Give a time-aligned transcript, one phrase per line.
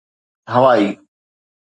[0.53, 0.87] هوائي